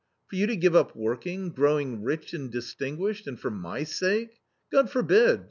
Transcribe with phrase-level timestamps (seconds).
[0.31, 4.41] For you to give up working, growing rich and distinguished— and for my sake!
[4.71, 5.39] God forbid